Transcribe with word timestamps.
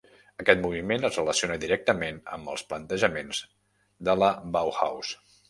Aquest 0.43 0.61
moviment 0.61 1.03
es 1.09 1.19
relaciona 1.19 1.57
directament 1.63 2.17
amb 2.39 2.49
els 2.55 2.65
plantejaments 2.73 3.43
de 4.09 4.19
la 4.25 4.33
Bauhaus. 4.59 5.15